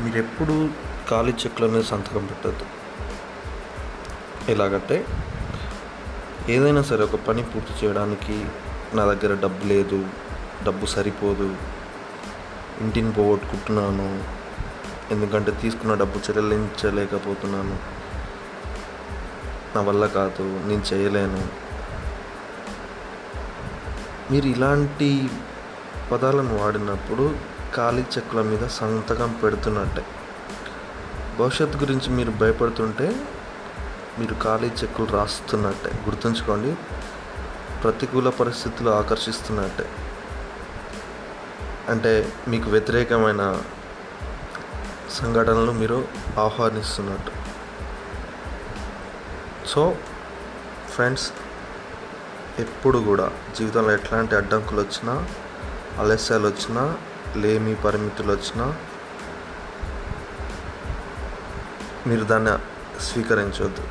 మీరు 0.00 0.18
ఎప్పుడు 0.18 0.68
ఖాళీ 1.10 1.32
చెక్కుల 1.32 1.66
మీద 1.66 1.82
సంతకం 1.82 2.26
పెట్టద్దు. 2.26 2.66
ఎలాగంటే 4.50 5.06
ఏదైనా 6.48 6.82
సరే 6.82 7.04
ఒక 7.04 7.16
పని 7.16 7.42
పూర్తి 7.42 7.86
చేయడానికి 7.86 8.46
నా 8.94 9.04
దగ్గర 9.04 9.34
డబ్బు 9.34 9.66
లేదు 9.66 10.06
డబ్బు 10.64 10.86
సరిపోదు 10.86 11.56
ఇంటిని 12.80 13.12
పోగొట్టుకుంటున్నాను 13.12 14.38
ఎందుకంటే 15.14 15.50
తీసుకున్న 15.62 15.94
డబ్బు 15.94 16.18
చెల్లించలేకపోతున్నాను 16.18 17.76
నా 19.76 19.80
వల్ల 19.82 20.06
కాదు 20.06 20.42
నేను 20.42 20.94
చేయలేను. 20.94 21.42
మీరు 24.32 24.46
ఇలాంటి 24.46 25.28
పదాలను 26.12 26.56
వాడినప్పుడు 26.56 27.57
ఖాళీ 27.76 28.02
చెక్కుల 28.02 28.42
మీద 28.42 28.68
సంతకం 28.68 29.40
పెడుతున్నట్టే. 29.42 30.06
భవిష్యత్తు 31.38 31.78
గురించి 31.78 32.10
మీరు 32.10 32.30
భయపడుతుంటే 32.30 33.26
మీరు 34.18 34.36
ఖాళీ 34.42 34.68
చెక్కులు 34.68 35.06
రాస్తున్నట్టే. 35.06 35.90
గుర్తుంచుకోండి 36.04 36.76
ప్రతికూల 37.82 38.28
పరిస్థితులు 38.28 38.90
ఆకర్షిస్తున్నట్టే. 38.90 39.90
అంటే 41.88 42.32
మీకు 42.48 42.70
వ్యతిరేకమైన 42.70 43.60
సంఘటనలు 45.10 45.72
మీరు 45.72 46.08
ఆహ్వానిస్తున్నట్టు. 46.38 47.30
సో 49.68 49.96
ఫ్రెండ్స్ 50.90 51.32
ఎప్పుడు 52.58 52.98
కూడా 52.98 53.30
జీవితంలో 53.56 53.92
ఎట్లాంటి 53.92 54.36
అడ్డంకులు 54.36 54.80
వచ్చినా 54.80 55.28
అలస్యాలు 55.98 56.48
వచ్చినా 56.48 56.96
లేమి 57.36 57.74
పరిమితులు 57.74 58.32
వచ్చినా 58.32 58.66
మీరు 62.06 62.24
దాన్ని 62.24 62.54
స్వీకరించవద్దు 63.00 63.84